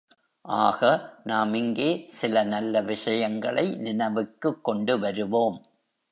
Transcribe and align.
ஆக, 0.41 1.09
நாம் 1.23 1.53
இங்கே 1.53 2.05
சில 2.09 2.43
நல்ல 2.43 2.81
விஷயங்களை 2.81 3.75
நினைவுக்குக் 3.75 4.63
கொண்டு 4.63 4.99
வருவோம். 4.99 5.65